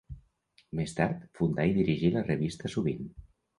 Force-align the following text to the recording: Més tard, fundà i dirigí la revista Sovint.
Més 0.79 0.95
tard, 0.99 1.27
fundà 1.41 1.67
i 1.73 1.77
dirigí 1.77 2.11
la 2.17 2.25
revista 2.33 2.75
Sovint. 2.79 3.09